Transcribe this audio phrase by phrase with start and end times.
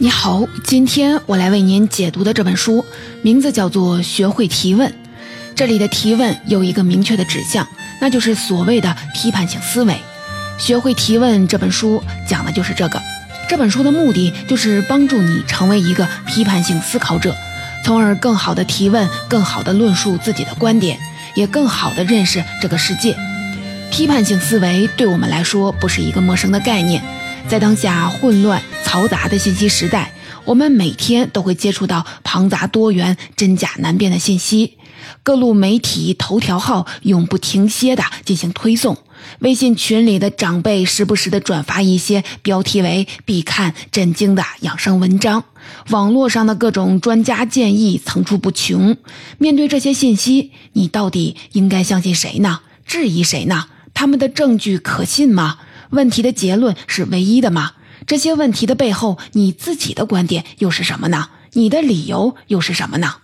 [0.00, 2.84] 你好，今天我来为您解读的这本书
[3.20, 4.88] 名字叫做《学会提问》。
[5.56, 7.66] 这里的提问有一个明确的指向，
[8.00, 9.94] 那就是所谓的批判性思维。
[10.56, 13.02] 《学会提问》这本书讲的就是这个。
[13.48, 17.34] 这本书的目的就是帮助你成为一个批判性思考者，
[17.84, 20.96] 从而更好的提问，更好的论述自己的观点，
[21.34, 23.16] 也更好的认识这个世界。
[23.90, 27.02] 批判性思维对我们来说不是一个陌生的概念。
[27.48, 30.12] 在当下混乱嘈杂的信息时代，
[30.44, 34.76] 我们每天都会接触到庞杂多元、真假难辨的信息。
[35.22, 38.98] 各路媒体头条号永不停歇地进行推送，
[39.38, 45.44] 微信群里的长辈时不时地转发一些标题为“必看震惊”的养生文章，
[45.88, 48.94] 网络上的各种专家建议层出不穷。
[49.38, 52.60] 面对这些信息，你到底应该相信谁呢？
[52.84, 53.68] 质疑谁呢？
[53.94, 55.58] 他们的证据可信吗？
[55.90, 57.72] 问题的结论是唯一的吗？
[58.06, 61.28] 这些问题的背后，你自己的观点又是什么呢？
[61.54, 63.16] 你的理由又是什么呢？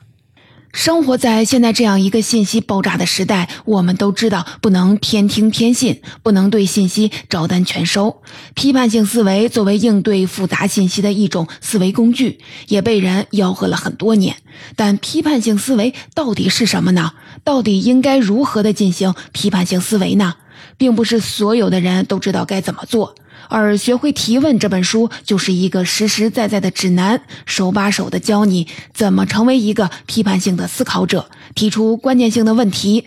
[0.73, 8.21] 生活在现在这样一个信息爆炸的时代，我们都知道不能偏听偏信，不能对信息照单全收。
[8.55, 14.35] 批判性思维作为应对复杂信息的一种思维工具，也被人吆喝了很多年。
[14.75, 17.13] 但批判性思维到底是什么呢？
[17.45, 20.35] 到底应该如何的进行批判性思维呢？
[20.77, 23.15] 并不是所有的人都知道该怎么做，
[23.49, 33.07] 而学会提问这本书就是一个实实在在的指南，手把手的教你怎么成为一个批判性的思考者，提出关键性的问题，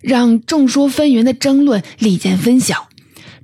[0.00, 2.88] 让众说纷纭的争论立见分晓。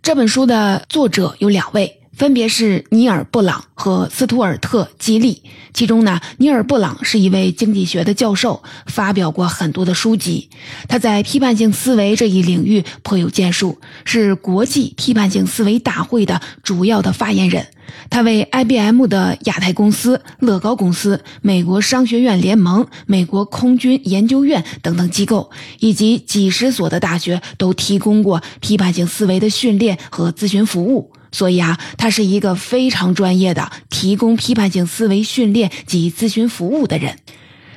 [0.03, 2.02] 这本书的作者有两位。
[2.17, 5.43] 分别是尼尔·布朗和斯图尔特·基利。
[5.73, 10.51] 其中呢，尼尔·布朗是一位经济学的教授，发表过很多的书籍。
[10.89, 17.67] 他在批判性思维这一领域颇有建树，是国际批判性思维大会的主要的发言人。
[18.11, 31.11] 他为 IBM 的亚太公司、乐高公司、美国商学院联盟、美国空军研究院等等机构，以及几十所的大学都提供过批判性思维的训练和咨询服务。
[31.33, 37.19] 所以啊，他是一个非常专业的提供批判性思维训练及咨询服务的人。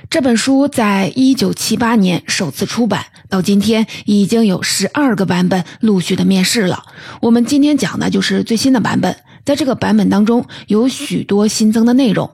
[0.07, 6.83] 这本书在一九七八年首次出版，到今天已经有十二个版本陆续的面世了。
[7.21, 12.29] 我们今天讲的就是最新的版本，在这个版本当中有许多新增的内容，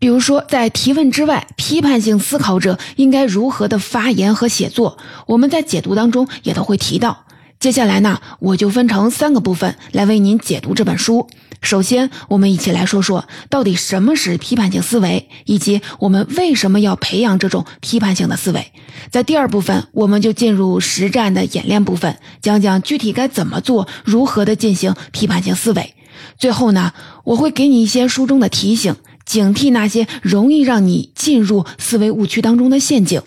[0.00, 7.25] 比如说在提问之外，批判性思考者应该如何的发言和写作，我们在解读当中也都会提到。
[7.58, 11.26] 接下来呢，我就分成三个部分来为您解读这本书。
[11.62, 18.72] 首先，我们一起来说说到底什么是批判性思维，以及我们为什么要培养这种批判性的思维。
[19.10, 25.94] 在第二部分，我们就进入实战的演练部分，讲讲具体该怎么做，如何的进行批判性思维。
[26.38, 26.92] 最后呢，
[27.24, 28.94] 我会给你一些书中的提醒，
[29.24, 33.22] 警惕那些容易让你进入思维误区当中的陷阱。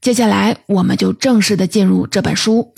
[0.00, 2.74] 接下来，我们就正式的进入这本书。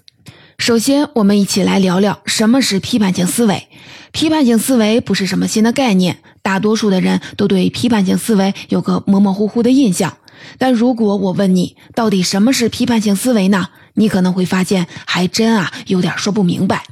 [0.60, 3.66] 首先，我们一起来聊聊什么是批判性思维。
[4.12, 10.18] 批判性思维不是什么新的概念，大多数的人都对批判性思维有个模模糊糊的印象。
[10.58, 13.68] 但如果我问你，到底什么是批判性思维呢？
[13.94, 16.84] 你可能会发现，还真啊有点说不明白。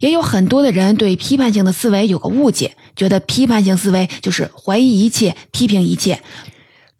[0.00, 6.20] 也有很多的人对批判性的思维有个误解，觉得批判性思维就是怀疑一切、批评一切。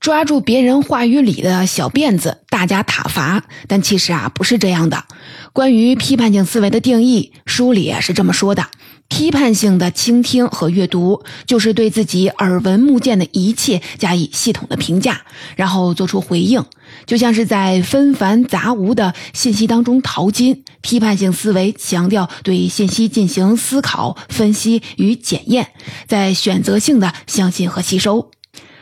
[0.00, 3.44] 抓住别人话语里的小辫子，大加挞伐。
[3.66, 5.04] 但其实啊，不是这样的。
[5.52, 8.66] 关于批判性思维的定义，书里是这么说的：
[9.08, 15.22] 批判性的倾听和阅读，就是对自己耳闻目见的一切加以系统的评价，
[15.56, 16.64] 然后做出回应，
[17.04, 20.64] 就像是在纷繁杂无的信息当中淘金。
[20.80, 25.72] 批判性思维强调对信息进行思考、分析与检验，
[26.06, 28.30] 在选择性的相信和吸收。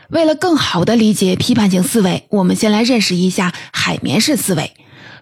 [0.09, 4.71] 为了更好的理解批判性思维，我们先来认识一下海绵式思维。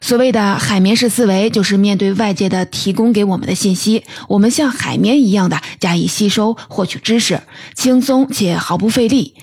[0.02, 7.42] 所谓的海绵式思维，就是面对外界的提供给我们的信息，我们像海绵一样的加以吸收、获取知识，
[7.74, 9.34] 轻松且毫不费力。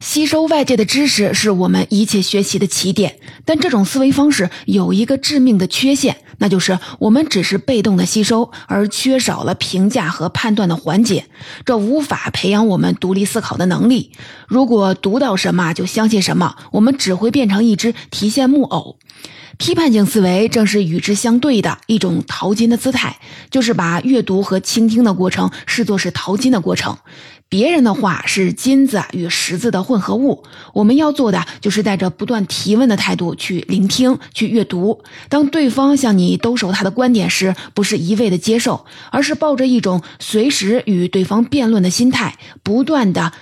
[0.00, 6.16] 吸收外界的知识是我们一切学习的起点，但这种思维方式有一个致命的缺陷。
[6.38, 11.26] 那就是我们只是被动的吸收，而缺少了评价和判断的环节，
[11.66, 14.12] 这无法培养我们独立思考的能力。
[14.48, 18.96] 如果读到什么就相信什么，我们只会变成一只提线木偶。
[19.60, 23.18] 批判性思维正是与之相对的一种淘金的姿态，
[23.50, 26.96] 就是把阅读和倾听的过程视作是淘金的过程。
[27.50, 35.02] 别人的话是金子与石子的混合物，我们要做的就是带着不断提问的态度去聆听、去阅读。
[35.28, 43.32] 当对方向你兜售他的观点时，不是一味的接受，而是抱着一种随时与对方辩论的心态，不断的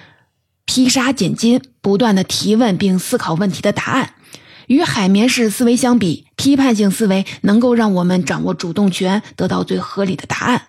[0.65, 4.15] 劈沙拣金，不断的提问并思考问题的答案。
[4.69, 10.62] 与海绵式思维相比，批判性思维能够让我们掌握主动权，得到最合理的答案。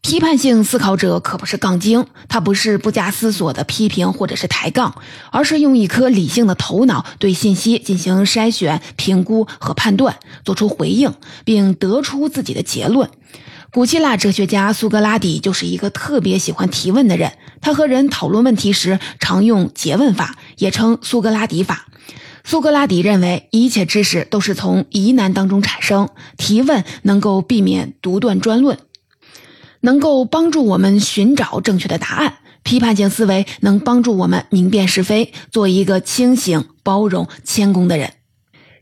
[0.00, 4.94] 批判性思考者可不是杠精，他不是不加思索的批评或者是抬杠，
[5.30, 11.12] 而是用一颗理性的头脑对信息进行筛选、评估和判断，做出回应，
[11.44, 13.10] 并得出自己的结论。
[13.70, 21.88] 古希腊哲学家苏格拉底就是一个特别喜欢提问的人，他和人讨论问题时常用诘问法，也称苏格拉底法。
[22.50, 26.08] 苏格拉底认为，一切知识都是从疑难当中产生，
[26.38, 28.78] 提问能够避免独断专论。
[29.80, 38.14] 能够帮助我们寻找正确的答案，批判性思维能帮助我们明辨是非，做一个清醒、包容、谦恭的人。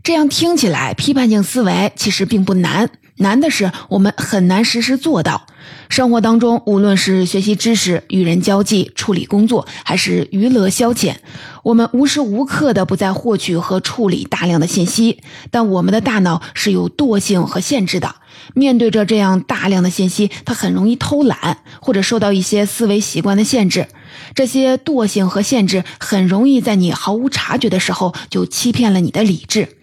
[0.04, 5.48] 这样听起来，批判性思维其实并不难，难的是我们很难实时做到。
[5.88, 11.14] 生活当中，无论是学习知识、与人交际、处理工作，还是娱乐消遣，
[11.62, 15.20] 我们无时无刻的不在获取和处理大量的信息，
[15.50, 18.16] 但我们的大脑是有惰性和限制的。
[18.54, 23.88] 面对着这样大量的信息，它很容易偷懒，或者受到一些思维习惯的限制。
[24.34, 29.75] 这些惰性和限制很容易在你毫无察觉的时候就欺骗了你的理智。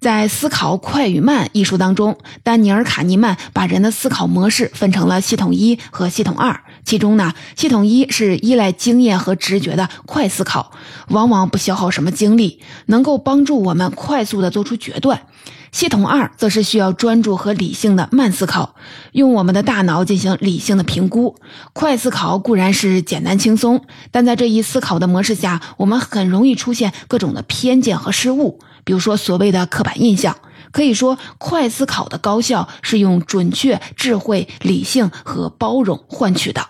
[0.00, 6.60] 在《思考快与慢》一书当中，丹尼尔·卡尼曼把人的思考模式分成了系统一和系统二。
[6.84, 10.70] 其中呢，系统一是依赖经验和直觉的快思考，
[11.08, 15.22] 往往不消耗什么精力，能够帮助我们快速的做出决断。
[15.70, 18.74] 系统二则是需要专注和理性的慢思考，
[19.12, 21.36] 用我们的大脑进行理性的评估。
[21.74, 30.34] 快思考固然是简单轻松，但在这一思考的模式下，我们很容易出现各种的偏见和失误，比如说所谓的刻板印象。
[30.72, 36.66] 可以说，快思考的高效是用准确、智慧、理性和包容换取的。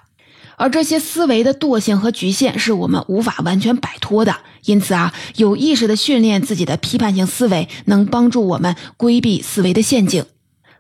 [0.56, 4.34] 而这些思维的惰性和局限是我们无法完全摆脱的，
[4.64, 10.24] 因此啊，有意识的训练自己的批判性思维，能帮助我们规避思维的陷阱。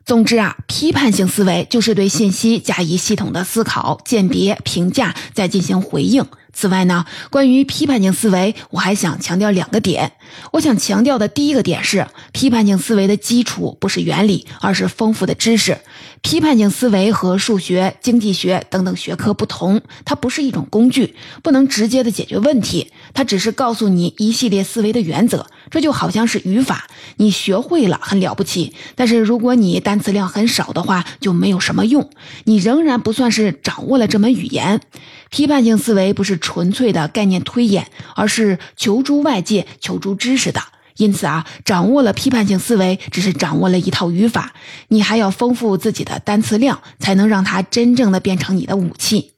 [0.04, 6.24] 总之啊，批判性思维就是对信息加以系统的思考、鉴别、评价，再进行回应。
[6.52, 10.12] 此外呢，关于批判性思维，我还想强调两个点。
[10.52, 15.78] 我想强调的第一个点是，批判性思维的基础不是原理，而是丰富的知识。
[16.20, 22.92] 批判性思维和数学、经济学等等学科不同，它不是一种工具，不能直接的解决问题。
[23.14, 25.46] 它只是告诉你一系列思维的原则。
[25.70, 32.10] 这就好像是语法，你学会了很了不起，但是如果你单词量很少的话，就没有什么用，
[32.44, 34.80] 你仍然不算是掌握了这门语言。
[35.30, 40.60] 批判性思维不是纯粹的概念推演，而是求助外界、求助知识的。
[40.96, 44.52] 因此啊，掌握了批判性思维，只是掌握了一套语法，
[44.88, 49.32] 你还要丰富自己的单词量，才能让它真正的变成你的武器。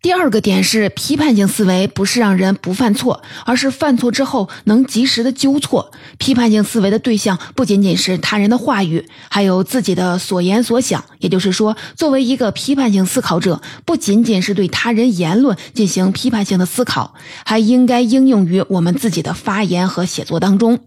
[0.00, 5.90] 第二个点是，批判性思维不是让人不犯错，而是犯错之后能及时的纠错。
[6.18, 11.04] 批判性思维的对象不仅仅是他人的话语，还有自己的所言所想。
[11.18, 17.14] 也就是说，作为一个批判性思考者，不仅仅是对他人言论进行批判性的思考，
[17.44, 20.78] 还应该应用于我们自己的发言和写作当中。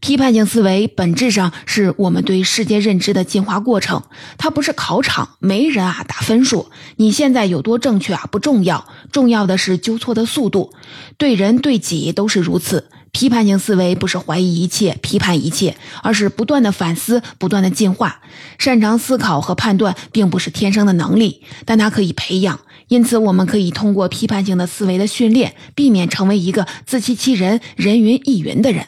[0.00, 4.02] 批判性思维本质上是我们对世界认知的进化过程，
[4.36, 6.70] 它不是考场，没人啊打分数。
[6.96, 10.72] 你现在有多正确啊不重要，重要的是纠错的速度。
[11.16, 12.88] 对人对己都是如此。
[13.10, 18.20] 批判性思维不是怀疑一切、批判一切，而是不断的反思、不断的进化。
[18.58, 22.60] 擅长思考和判断并不是天生的能力，但它可以培养。
[22.88, 28.86] 因此，我们可以通过批判性的思维的训练，避免成为一个自欺欺人、人云亦云的人。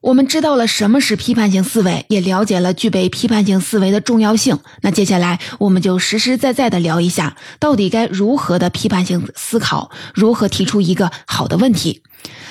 [0.00, 4.58] 我们知道了什么是批判性思维，也了解了具备批判性思维的重要性。
[4.82, 12.02] 那接下来，我们就实实在在的聊一下，到底该如何的批判性思考，如何提出一个好的问题。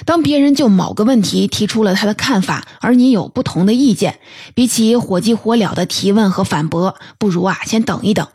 [0.06, 4.20] 当别人就某个问题提出了他的看法，而你有不同的意见，
[4.54, 8.28] 比起火急火燎的提问和反驳，不如啊先等一等。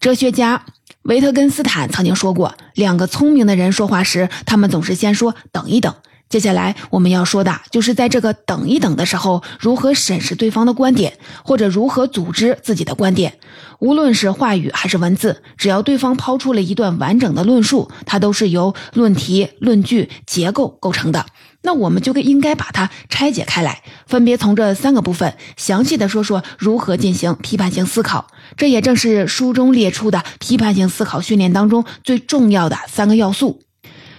[0.00, 0.64] 哲学家
[1.02, 5.94] 维特根斯坦曾经说过，两个聪明的人说话时，他们总是先说等一等。
[6.28, 13.38] 接下来我们要说的就是在这个等一等的时候，如何审视对方的观点，或者如何组织自己的观点。
[13.78, 21.26] 无论是话语还是文字，只要对方抛出了一段完整的论述，它都是由论题、论据、结构构成的。
[21.62, 28.26] 那我们就应该把它拆解开来，分别从这三个部分详细的说说如何进行批判性思考。
[28.56, 33.63] 这也正是书中列出的批判性思考训练当中最重要的三个要素。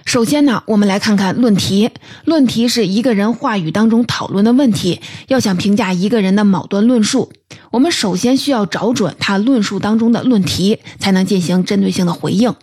[0.05, 1.89] 首先呢，我们来看看论题。
[2.25, 5.01] 论题是一个人话语当中讨论的问题。
[5.27, 7.33] 要想评价一个人的某段论述，
[7.71, 12.53] 我们首先需要找准他论述当中的论题，才能进行针对性的回应。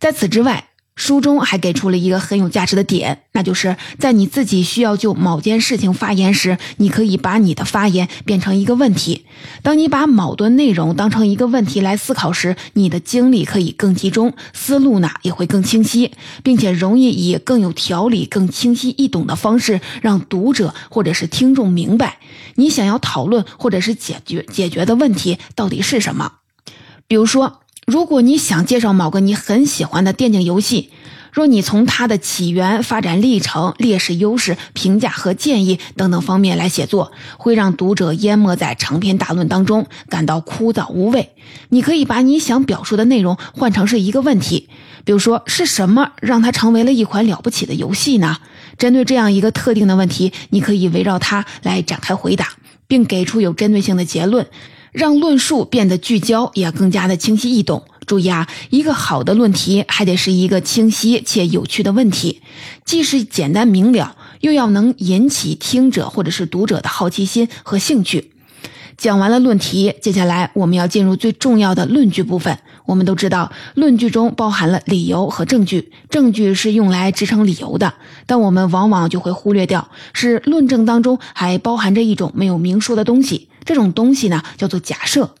[0.00, 0.69] 在此之外，
[1.00, 9.24] 书中还给出了一个很有价值的点，那就是在你自己需要就某件事情发言时，你可以把你的发言变成一个问题。
[9.62, 22.18] 当你把某段内容当成一个问题来思考时，你的精力可以更集中，思路呢也会更清晰，并且容易以更有条理、更清晰易懂的方式让读者或者是听众明白
[22.56, 26.32] 你想要讨论或者是解决解决的问题到底是什么。
[27.08, 27.60] 比如说。
[27.86, 30.90] 如果你想介绍某个你很喜欢的电竞游戏，
[31.32, 41.30] 若你从它的起源、发展历程、劣势、优势、评价和建议等等方面来写作，会让读者淹没在长篇大论当中，感到枯燥无味。
[41.68, 44.68] 你可以把你想表述的内容换成是一个问题，
[45.04, 48.38] 比如说是什么让它成为了一款了不起的游戏呢？
[48.76, 52.48] 针对这样一个特定的问题，你可以围绕它来展开回答，
[52.88, 54.46] 并给出有针对性的结论。
[54.92, 57.84] 让论述变得聚焦，也更加的清晰易懂。
[58.06, 62.42] 注意啊，一个好的论题还得是一个清晰且有趣的问题，
[62.84, 68.32] 既是简单明了，又要能引起听者或者是读者的好奇心和兴趣。
[68.96, 72.58] 讲完了论题，接下来我们要进入最重要的论据部分。
[72.84, 77.94] 我们都知道，论据中包含了理由和证据，证据是用来支撑理由的，
[78.26, 83.46] 但我们往往就会忽略掉，是论证当中还包含着一种没有明说的东西。
[83.70, 85.36] 这种东西呢，叫做假设。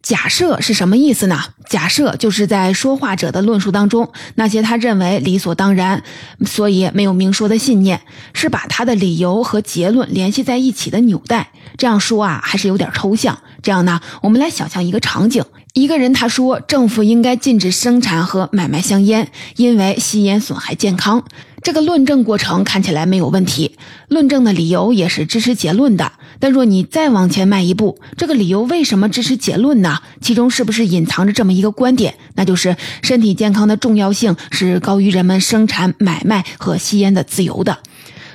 [0.00, 1.38] 假设是什么意思呢？
[1.68, 6.02] 假设就是在说话者的论述当中，那些他认为理所当然，
[6.46, 8.00] 所以没有明说的信念，
[8.32, 11.50] 是把他的理由和结论联系在一起的纽带。
[11.76, 13.38] 这样说啊，还是有点抽象。
[13.62, 21.22] 这样呢，我们来想象一个场景：一个人他说政府应该禁止生产和买卖香烟，因为吸烟损害健康。
[21.66, 23.72] 这个论证过程看起来没有问题，
[24.06, 26.12] 论证的理由也是支持结论的。
[26.38, 29.98] 但若你再往前迈一步，这个理由为什么支持结论呢？
[30.20, 37.80] 其中是不是隐藏着这么一个观点，那就是身体健康的重要性是高于人们生产、买卖和吸烟的自由的？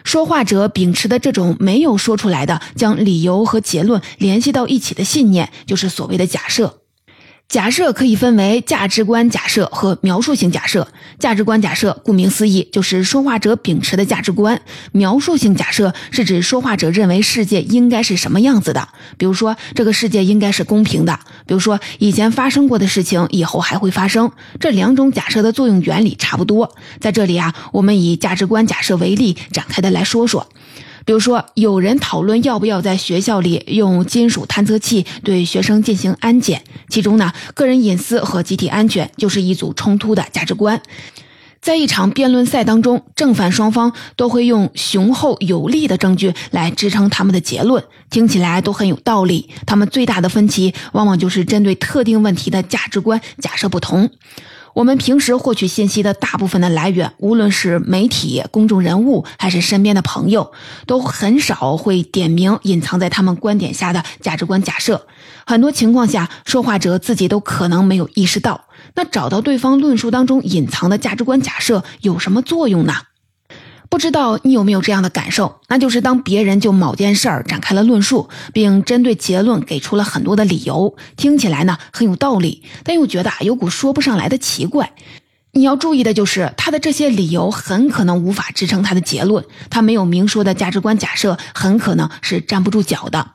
[0.03, 6.80] 说话者秉持的这种没有说出来的将理由和结论联系到一起的信念，就是所谓的假设。
[7.51, 10.87] 假设可以分为价值观假设和描述性假设。
[11.19, 14.57] 价值观假设顾名思义，就是说话者秉持的价值观；
[14.93, 18.87] 描述性假设是指说话者认为世界应该是什么样子的。
[19.17, 21.13] 比如说，这个世界应该是公平的；
[21.45, 24.31] 比如说，以前发生过的事情以后还会发生。
[24.57, 26.73] 这两种假设的作用原理差不多。
[27.01, 30.47] 在这里啊，我们以价值观假设为例展开的来说说。
[31.05, 40.81] 比如说，有人讨论要不要在学校里用金属探测器对学生进行安检，其中呢，个人隐私和集体安全就是一组冲突的价值观。
[41.61, 49.47] 在一场辩论赛当中，正反双方都会用雄厚有力的证据来支撑他们的结论，听起来都很有道理。
[49.67, 54.09] 他们最大的分歧，往往就是针对特定问题的价值观假设不同。
[54.73, 60.51] 我们平时获取信息的大部分的来源，无论是媒体、公众人物，还是身边的朋友，
[60.85, 65.05] 都很少会点名隐藏在他们观点下的价值观假设。
[65.45, 68.65] 很多情况下，说话者自己都可能没有意识到。
[68.95, 72.93] 那找到对方论述当中隐藏的价值观假设有什么作用呢？
[73.91, 75.59] 不知道你有没有这样的感受？
[75.67, 84.93] 那就是当别人就某件事儿展开了论述，并针对结论给出了很多的理由，听起来呢很有道理，但又觉得有股说不上来的奇怪。
[85.51, 93.31] 你要注意的就是，他的这些理由很可能无法支撑他的结论，他没有明说的价值观假设很可能是站不住脚的。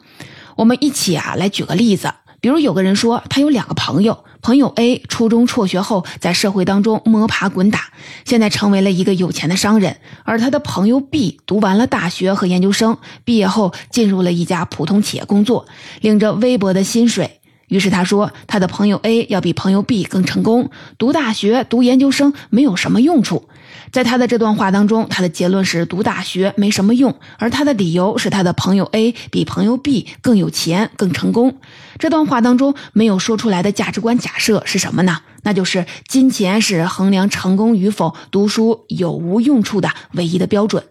[0.57, 2.11] 我们一起啊来举个例子，
[2.41, 4.25] 比如有个人说他有两个朋友。
[4.47, 7.91] 朋友 A 初中辍学后，在社会当中摸爬滚打，
[8.25, 9.97] 现在成为了一个有钱的商人。
[10.23, 15.67] 而他的朋友 B 读完了大学和研究生，毕业后进入了一家普通企业工作，
[16.01, 17.41] 领着微薄的薪水。
[17.67, 23.49] 于是他说，他的朋友 A 要比朋友 B 更成功，读大学、读研究生没有什么用处。
[23.93, 31.59] 在他的这段话当中，他的结论是读大学没什么用，而他的理由是他的朋友 A 比朋友 B 更有钱、更成功。
[31.99, 35.21] 这段话当中没有说出来的价值观假设是什么呢？
[35.43, 40.83] 那就是金钱是衡量成功与否、读书有无用处的唯一的标准。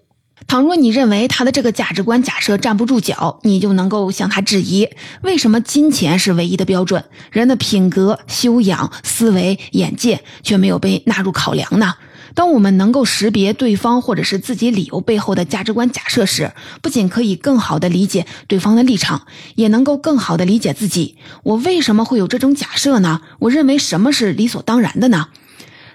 [0.48, 4.88] 倘若你认为他的这个价值观假设站不住脚，你就能够向他质疑：
[5.22, 11.96] 为什么金钱是唯一的标准，人的品格、修养、思维、眼界却没有被纳入考量呢？
[12.36, 16.52] 当我们能够识别对方或者是自己理由背后的价值观假设时，
[16.82, 19.26] 不仅可以更好的理解对方的立场，
[19.56, 21.16] 也能够更好的理解自己。
[21.44, 23.22] 我为什么会有这种假设呢？
[23.40, 25.30] 我认为什么是理所当然的呢？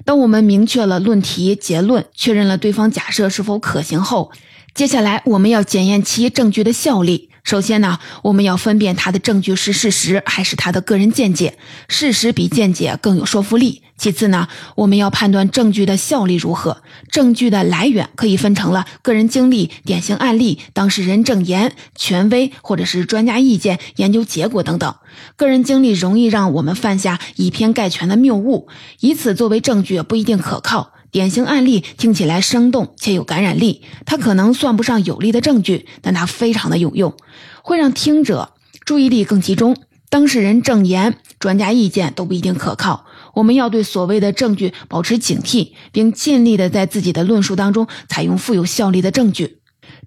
[0.05, 4.33] 当我们明确了论题结论，确认了对方假设是否可行后，
[4.75, 7.30] 接下来我们要检验其证据的效力。
[7.43, 13.83] 首先呢，我们要分辨他的证据是事实还是他的个人见解，事实比见解更有说服力。
[13.97, 16.83] 其次呢，我们要判断证据的效力如何。
[17.11, 24.95] 证据的来源可以分成了个人经历、典型案例、当事人证言、权威或者是专家意见、研究结果等等。
[25.37, 28.69] 个人经历容易让我们犯下以偏概全的谬误，
[29.01, 30.93] 以此作为证据不一定可靠。
[31.11, 37.15] 典型案例听起来生动且有感染力，它可能算不上有力的证据，但它非常的有用，
[37.63, 38.53] 会让听者
[38.85, 39.77] 注意力更集中。
[40.09, 49.59] 当事人证言、专家意见都不一定可靠，我们要对所谓的证据保持警惕，并尽力的在自己的论述当中采用富有效力的证据。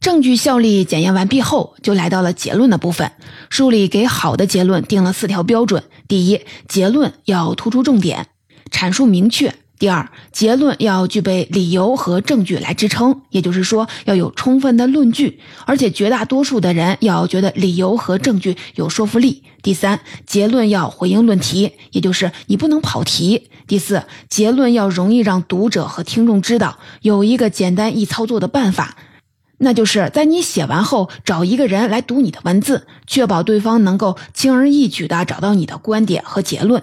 [0.01, 3.13] 证据效力检验完毕后，就来到了结论的部分。
[3.50, 8.27] 书里给好的结论定了四条标准：第一，结论要突出重点，
[8.69, 9.55] 阐述明确。
[9.84, 19.44] 第二，结论要具备理由和证据来支撑，也就是说要有充分的论据，而且绝大多数的人要觉得理由和证据有说服力。
[19.62, 23.50] 第三，结论要回应论题，也就是你不能跑题。
[23.68, 28.96] 第四，结论要容易让读者和听众知道，有一个简单易操作的办法，
[29.58, 36.82] 那就是在你写完后找一个人来读你的文字，确保对方能够轻而易举地找到你的观点和结论。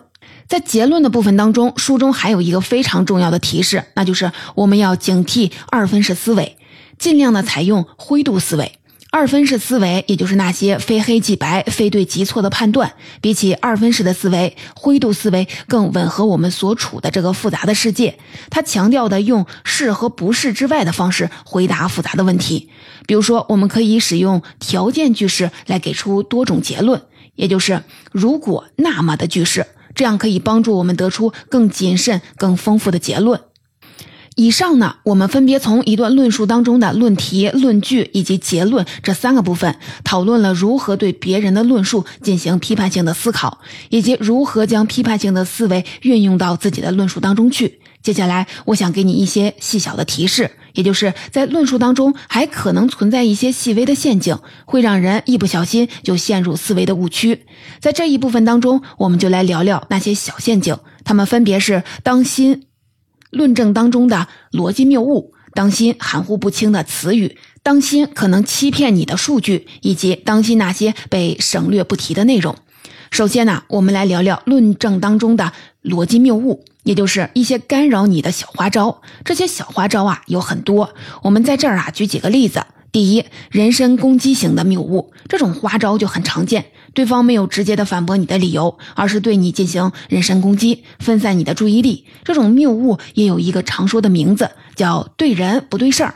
[0.50, 6.56] 在结论的部分当中，书中还有一个非常重要的提示，那就是我们要警惕二分式思维，
[6.98, 8.72] 尽量的采用灰度思维。
[9.12, 18.18] 二分式思维，也就是那些非黑即白、非对即错的判断，比起二分式的思维，灰度思维更吻合我们所处的这个复杂的世界。
[18.50, 22.70] 它强调的用是和不是之外的方式回答复杂的问题。
[23.06, 27.02] 比如说，我们可以使用条件句式来给出多种结论，
[27.36, 29.64] 也就是如果那么的句式。
[29.94, 33.40] 这样可以帮助我们得出更谨慎、更丰富的结论。
[34.36, 47.80] 以上呢，我们分别从一段论述当中的论题、论据以及结论这三个部分，讨论了如何对别人的论述进行批判性的思考，以及如何将批判性的思维运用到自己的论述当中去。
[48.02, 57.44] 接下来，我想给你一些细小的提示，也就是在论述当中还可能存在一些细微的陷阱，会让人一不小心就陷入思维的误区。
[57.78, 62.66] 在这一部分当中，我们就来聊聊那些小陷阱，它们分别是：当心
[63.30, 72.56] 论证当中的逻辑谬误，当心含糊不清的词语，当心可能欺骗你的数据，以及当心那些被省略不提的内容。
[73.10, 75.52] 首先呢，我们来聊聊论证当中的
[75.82, 76.64] 逻辑谬误。
[76.82, 80.94] 也就是一些干扰你的小花招，这些小花招啊有很多。
[81.22, 82.64] 我们在这儿啊举几个例子。
[82.90, 86.72] 第一，人身攻击型的谬误，这种花招就很常见。
[86.92, 92.06] 对方没有直接的反驳你的理由，而是对你进行人身攻击，分散你的注意力。
[92.24, 96.14] 这种谬误也有一个常说的名字，叫对人不对事儿。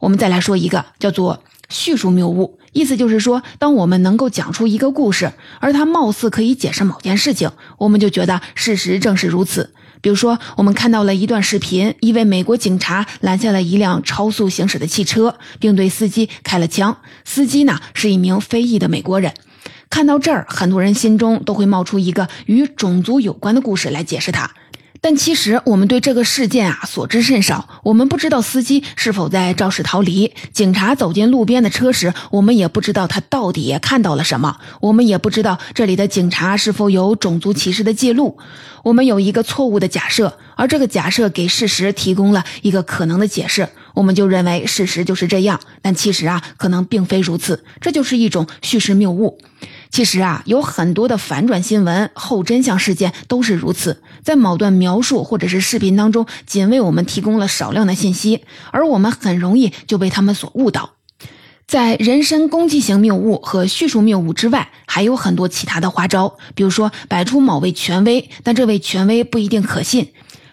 [0.00, 2.58] 我们再来说一个，叫做叙述谬误。
[2.74, 9.72] 意思就是说，当我们能够讲出一个故事，而它貌似可以解释某件事情，我们就觉得事实正是如此。
[10.00, 16.98] 比如说，我们看到了一段视频，一位美国警察拦下了一辆超速行驶的汽车，并对司机开了枪。
[17.24, 19.32] 司机呢是一名非裔的美国人。
[19.88, 24.50] 看到这儿，很多人心中都会冒出一个与种族有关的故事来解释它。
[25.04, 30.32] 但其实我们对这个事件啊所知甚少，我们不知道司机是否在肇事逃离。
[30.50, 34.56] 警察走进路边的车时，我们也不知道他到底看到了什么。
[34.80, 38.38] 我们也不知道这里的警察是否有种族歧视的记录。
[38.84, 45.58] 我们有一个错误的假设，而这个假设给事实提供了一个可能的解释，我们就认为事实就是这样。
[45.80, 49.38] 但其实啊，可能并非如此，这就是一种叙事谬误。
[49.90, 60.90] 其实啊，有很多的反转新闻、后真相事件都是如此，在某段描述或者是视频当中，仅为我们提供了少量的信息，而我们很容易就被他们所误导。
[61.66, 70.08] 在人身攻击型谬误和叙述谬误之外，还有很多其他的花招，比如说摆出某位权威，但这位权威不一定可信。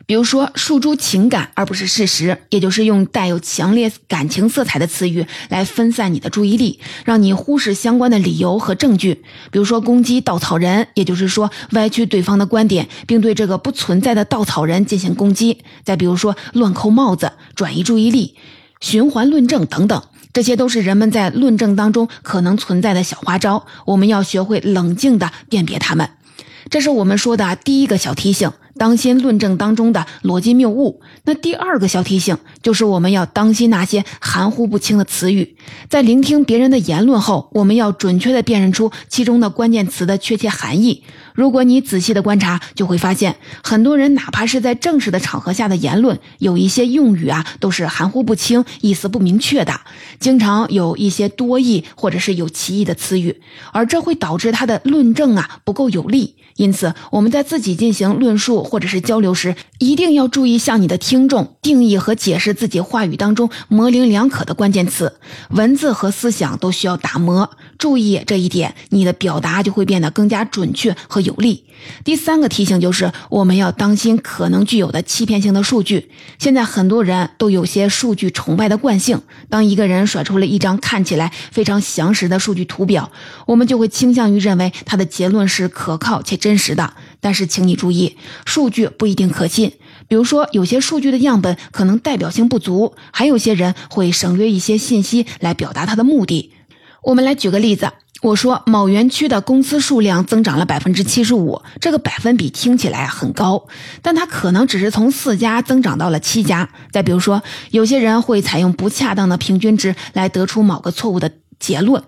[0.07, 9.21] 比如说，诉诸情感而不是事实，也就是用带有强烈感情色彩的词语来分散你的注意力，让你忽视相关的理由和证据。
[9.51, 15.59] 比如说，攻击稻草人，也就是说歪曲对方的观点，并对这个不存在的稻草人进行攻击。
[15.85, 18.35] 再比如说，乱扣帽子，转移注意力，
[18.81, 26.09] 循环论证等等，这些都是人们在论证当中可能存在的小花招，我们要学会冷静地辨别它们。
[26.69, 28.51] 这是我们说的第一个小提醒。
[28.77, 31.01] 当心论证当中的逻辑谬误。
[31.25, 35.57] 那第二个小提醒就是我们要当心那些含糊不清的词语。
[35.89, 41.03] 在聆听别人的言论后，我们要准确地辨认出其中的关键词的确切含义。
[41.33, 49.81] 如果你仔细的观察，就会发现很多人哪怕是在正式的场合下的言论，有一些用语啊都是含糊不清、意思不明确的，
[50.19, 53.41] 经常有一些多义或者是有歧义的词语，
[53.71, 56.35] 而这会导致他的论证啊不够有力。
[56.55, 65.13] 因此，我们在自己进行论述或者是交流时，一定要注意向你的听众定义和解释自己话语当中模棱两可的关键词，
[65.49, 67.51] 文字和思想都需要打磨。
[67.77, 71.65] 注意这一点，你的表达就会变得更加准确和有力。
[72.03, 76.11] 第三个提醒就是，我们要当心可能具有的欺骗性的数据。
[76.37, 83.11] 现在很多人都有些数据崇拜的惯性，当一个人甩出了一张看起来非常详实的数据图表，
[83.47, 86.93] 我们就会倾向于认为他的结论是可靠且真实的。
[87.21, 89.71] 但是，请你注意，数据不一定可信。
[90.09, 96.51] 比如说，有些数据的样本可能代表性不足，还有些人会省略一些信息来表达他的目的。
[97.03, 103.67] 我们来举个例子，我说某园区的公司数量增长了百分之七十五，这个百分比听起来很高，
[104.01, 106.69] 但它可能只是从四家增长到了七家。
[106.91, 111.31] 再比如说，有些人会采用不恰当的平均值来得出某个错误的。
[111.61, 112.03] 结论，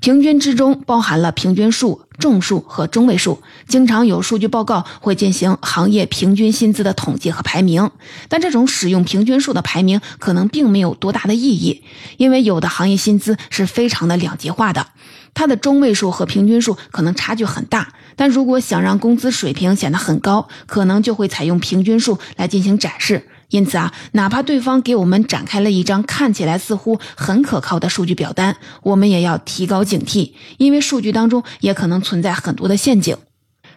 [0.00, 3.40] 平均之中包含了平均数、众数和中位数。
[3.68, 7.90] 经常有数据报告会进行行业平均薪资的统计和排名，
[8.28, 11.84] 但这种使用平均数的排名可能并没有多大的意义，
[12.16, 14.88] 因为有的行业薪资是非常的两极化的，
[15.34, 17.94] 它的中位数和平均数可能差距很大。
[18.16, 23.28] 但如果想让工资水平显得很高，可能就会采用平均数来进行展示。
[23.50, 33.16] 因此啊，哪怕对方给我们展开了一张看起来似乎很可靠的数据表单，我们也要提高警惕，因为数据当中也可能存在很多的陷阱。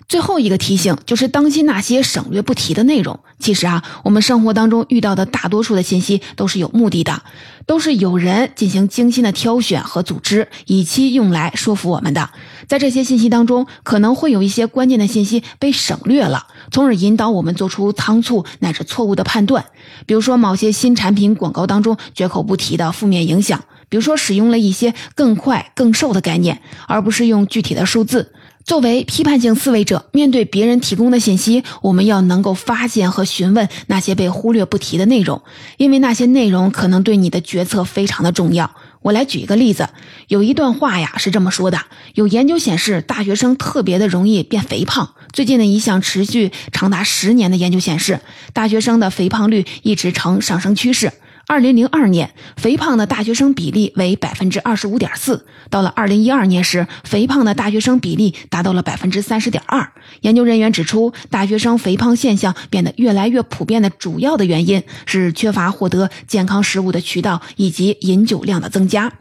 [0.08, 3.20] 最后一个提醒就是当心那些省略不提的内容。
[3.38, 7.22] 其实啊，我们生活当中遇到的大多数的信息都是有目的的，
[7.68, 12.32] 都是有人进行精心的挑选和组织，以期用来说服我们的。
[12.70, 19.66] 在这些信息当中，可能会有一些关键的信息被省略了，从而引导我们做出仓促乃至错误的判断。
[20.06, 28.34] 比如说，某些新产品广告当中绝口不提的负面影响，比如说使用了一些更快、更瘦的概念，而不是用具体的数字。
[28.66, 35.42] 作为批判性思维者，面对别人提供的信息，我们要能够发现和询问那些被忽略不提的内容，
[35.78, 38.70] 因为那些内容可能对你的决策非常的重要。
[39.02, 39.90] 我来举一个例子，
[40.28, 41.80] 有一段话呀是这么说的：
[42.16, 45.14] 有研究显示，大学生特别的容易变肥胖。
[45.32, 48.20] 最近的一项持续长达十年的研究显示，
[48.52, 51.14] 大学生的肥胖率一直呈上升趋势。
[51.50, 55.48] 二零零二年，肥胖的大学生比例为百分之二十五点四。
[55.72, 59.92] 到了二零一二年时，肥胖的大学生比例达到了百分之三十点二。
[60.22, 69.14] 研究人员指出，大学生肥胖现象变得越来越普遍的主要的原因是缺乏获得健康食物的渠道以及饮酒量的增加。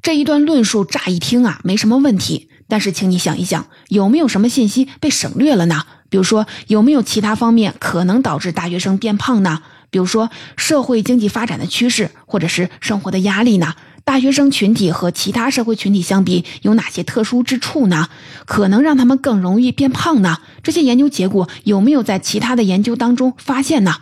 [0.00, 5.82] 这一段论述乍一听啊没什么问题，但是请你想一想，有没有什么信息被省略了呢？
[6.08, 9.60] 比如说，有没有其他方面可能导致大学生变胖呢？
[9.90, 13.74] 比如说社会经济发展的趋势，或者是生活的压力呢？
[14.04, 18.08] 大学生群体和其他社会群体相比，有哪些特殊之处呢？
[18.46, 20.38] 可能让他们更容易变胖呢？
[20.62, 23.96] 这些研究结果有没有在其他的研究当中发现呢？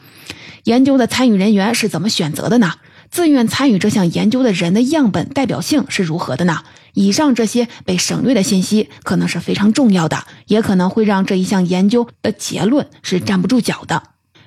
[0.63, 2.75] 研究的参与人员是怎么选择的呢？
[3.11, 6.63] 自愿参与这项研究的人的样本代表性是如何的呢？
[6.95, 14.03] 以上这些被省略的信息可能是非常重要的，也可能会让这一项研究的结论是站不住脚的。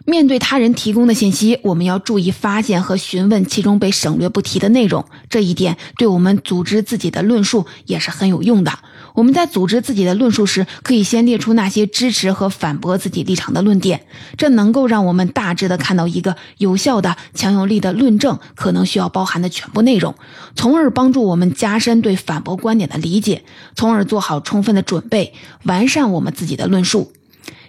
[0.09, 5.05] 面对他人提供的信息，我们要注意发现和询问其中被省略不提的内容。
[5.29, 8.79] 这一点对我们组织自己的论述也是很有用的。
[9.13, 20.15] 我们在组织自己的论述时，可以先列出那些支持和反驳自己立场的论点，这能够让我们大致的看到一个有效的、强有力的论证可能需要包含的全部内容，
[20.55, 23.43] 从而帮助我们加深对反驳观点的理解，
[23.75, 25.33] 从而做好充分的准备，
[25.65, 27.11] 完善我们自己的论述。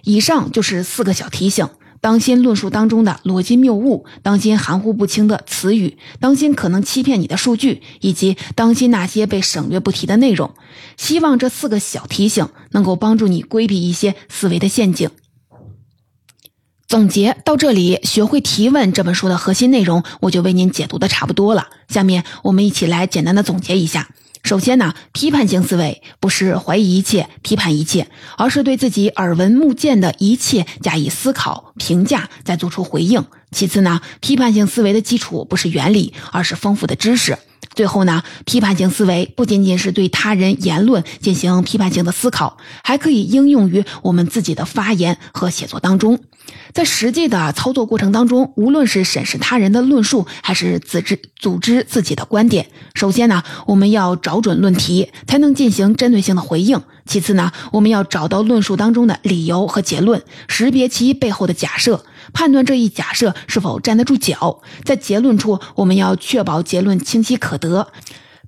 [0.04, 1.68] 以上就是四个小提醒。
[2.00, 10.54] 当心论述当中的逻辑谬误，当心含糊不清的词语，当心可能欺骗你的数据，以及当心那些被省略不提的内容。
[10.96, 15.10] 希望这四个小提醒能够帮助你规避一些思维的陷阱。
[16.88, 21.68] 总结到这里，学会提问这本书的核心内容，我就为您解读的差不多了。
[21.88, 24.08] 下面我们一起来简单的总结一下。
[24.42, 37.38] 首先呢，批判性思维不是怀疑一切、批判一切，而是对自己耳闻目见的一切加以思考、评价，再做出回应，其次呢，批判性思维的基础不是原理，而是丰富的知识。
[37.74, 46.18] 最后呢，批判性思维不仅仅是对他人言论进行批判性的思考，还可以应用于我们自己的发言和写作当中。
[46.72, 56.80] 在实际的操作过程当中，无论是审视他人的论述，还是组织组织自己的观点，首先呢，我们要找准论题，才能进行针对性的回应。
[57.06, 64.62] 其次呢，我们要找到论述当中的理由和结论，识别其背后的假设，判断这一假设是否站得住脚。
[64.84, 67.88] 在结论处，我们要确保结论清晰可得。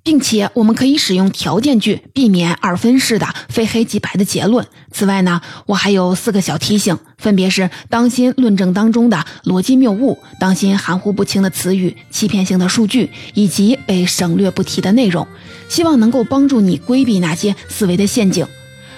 [0.05, 4.67] 并且我们可以使用条件句，避免二分式的非黑即白的结论。
[4.91, 15.25] 此外呢，我还有四个小提醒，分别是当心论证当中的逻辑谬误，当心含糊不清的词语、欺骗性的数据以及被省略不提的内容。
[15.69, 18.45] 希望能够帮助你规避那些思维的陷阱。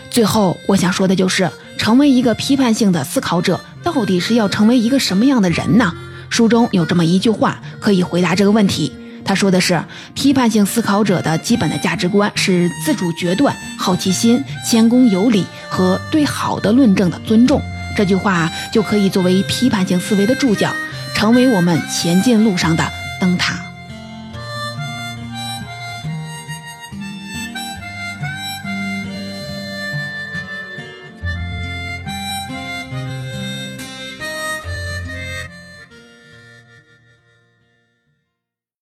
[0.10, 5.94] 最后，我想说的就是，成为一个批判性的思考者，到底是要成为一个什么样的人呢？
[6.28, 8.92] 书中有这么一句话，可以回答这个问题。
[9.24, 9.82] 他说的是，
[10.16, 17.62] 批判性思考者的基本的价值观是自主决断、好奇心、谦恭有礼和对好的论证的尊重。
[17.96, 20.72] 这句话就可以作为批判性思维的注脚，
[21.16, 22.84] 成为我们前进路上的
[23.22, 23.65] 灯塔。